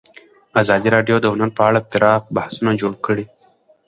ازادي 0.61 0.89
راډیو 0.95 1.17
د 1.21 1.25
هنر 1.33 1.49
په 1.57 1.61
اړه 1.69 1.79
پراخ 1.91 2.21
بحثونه 2.35 2.71
جوړ 2.81 2.93
کړي. 3.05 3.25